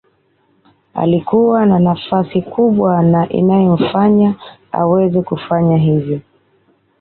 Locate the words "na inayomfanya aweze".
3.03-5.21